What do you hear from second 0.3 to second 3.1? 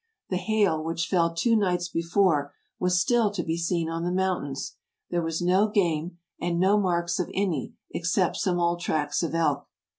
The hail which fell two nights before was